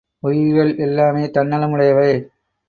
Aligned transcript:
உயிர்கள் 0.23 0.71
எல்லாமே 0.77 1.29
தன்னலம் 1.29 1.71
உடையவை. 1.71 2.11